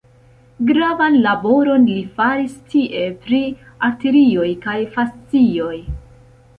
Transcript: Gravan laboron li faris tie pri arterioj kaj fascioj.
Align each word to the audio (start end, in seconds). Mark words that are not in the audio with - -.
Gravan 0.69 1.17
laboron 1.25 1.85
li 1.91 1.99
faris 2.17 2.57
tie 2.73 3.05
pri 3.29 3.45
arterioj 3.91 4.51
kaj 4.69 4.79
fascioj. 4.99 5.75